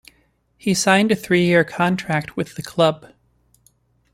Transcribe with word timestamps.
He 0.57 0.73
signed 0.73 1.11
a 1.11 1.15
three-year 1.15 1.63
contract 1.63 2.35
with 2.35 2.55
the 2.55 2.63
club. 2.63 3.11